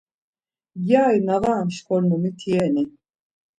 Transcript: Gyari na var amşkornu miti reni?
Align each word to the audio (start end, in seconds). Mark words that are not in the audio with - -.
Gyari 0.87 1.19
na 1.27 1.35
var 1.41 1.57
amşkornu 1.61 2.15
miti 2.23 2.51
reni? 2.57 2.83